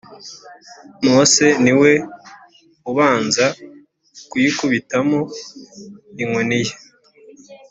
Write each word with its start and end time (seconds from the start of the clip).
Mose 1.07 1.45
ni 1.63 1.73
we 1.79 1.91
ubanza 2.91 3.45
kuyikubitamo 4.29 5.19
inkoni 6.23 6.59
ye 6.65 6.73